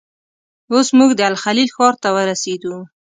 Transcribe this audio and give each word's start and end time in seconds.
اوس 0.73 0.87
موږ 0.97 1.11
د 1.15 1.21
الخلیل 1.31 1.69
ښار 1.75 1.93
ته 2.03 2.09
ورسېدو. 2.15 2.75